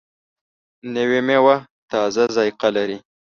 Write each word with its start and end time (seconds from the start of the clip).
نوې 0.93 1.19
میوه 1.27 1.55
تازه 1.91 2.23
ذایقه 2.35 2.69
لري 2.75 2.97